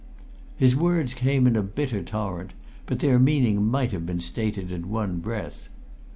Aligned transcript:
His 0.57 0.75
words 0.75 1.13
came 1.13 1.45
in 1.45 1.55
a 1.55 1.61
bitter 1.61 2.01
torrent, 2.01 2.53
but 2.87 3.01
their 3.01 3.19
meaning 3.19 3.63
might 3.67 3.91
have 3.91 4.03
been 4.07 4.19
stated 4.19 4.71
in 4.71 4.89
one 4.89 5.19
breath. 5.19 5.69